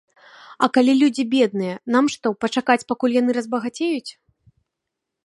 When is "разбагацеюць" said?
3.39-4.11